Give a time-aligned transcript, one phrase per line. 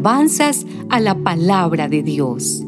[0.00, 2.62] alabanzas a la palabra de Dios.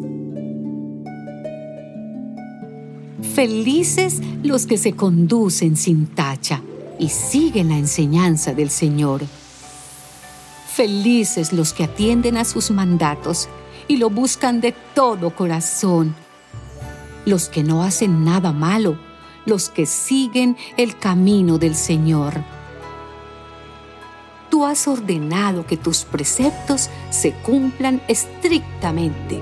[3.35, 6.61] Felices los que se conducen sin tacha
[6.99, 9.23] y siguen la enseñanza del Señor.
[10.75, 13.49] Felices los que atienden a sus mandatos
[13.89, 16.15] y lo buscan de todo corazón.
[17.25, 18.99] Los que no hacen nada malo,
[19.47, 22.35] los que siguen el camino del Señor.
[24.65, 29.41] Has ordenado que tus preceptos se cumplan estrictamente.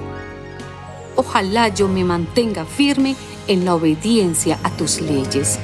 [1.14, 3.14] Ojalá yo me mantenga firme
[3.46, 5.58] en la obediencia a tus leyes.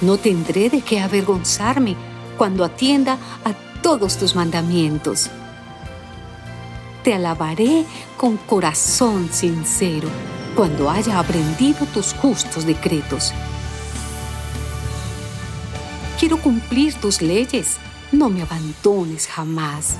[0.00, 1.96] No tendré de qué avergonzarme
[2.36, 5.30] cuando atienda a todos tus mandamientos.
[7.02, 7.84] Te alabaré
[8.16, 10.08] con corazón sincero
[10.54, 13.32] cuando haya aprendido tus justos decretos.
[16.18, 17.76] Quiero cumplir tus leyes,
[18.10, 19.98] no me abandones jamás.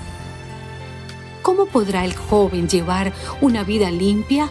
[1.43, 4.49] ¿Cómo podrá el joven llevar una vida limpia?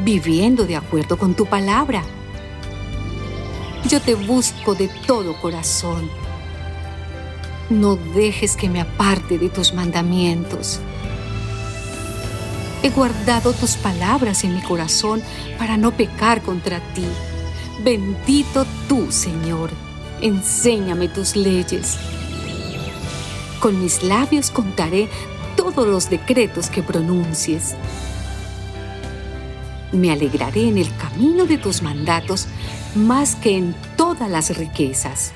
[0.00, 2.02] Viviendo de acuerdo con tu palabra.
[3.88, 6.10] Yo te busco de todo corazón.
[7.70, 10.80] No dejes que me aparte de tus mandamientos.
[12.82, 15.22] He guardado tus palabras en mi corazón
[15.58, 17.06] para no pecar contra ti.
[17.84, 19.70] Bendito tú, Señor.
[20.22, 21.96] Enséñame tus leyes.
[23.58, 25.08] Con mis labios contaré
[25.56, 27.74] todos los decretos que pronuncies.
[29.92, 32.48] Me alegraré en el camino de tus mandatos
[32.94, 35.32] más que en todas las riquezas.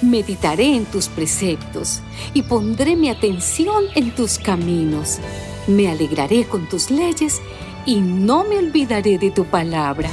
[0.00, 2.00] Meditaré en tus preceptos
[2.34, 5.18] y pondré mi atención en tus caminos.
[5.66, 7.40] Me alegraré con tus leyes
[7.84, 10.08] y no me olvidaré de tu palabra.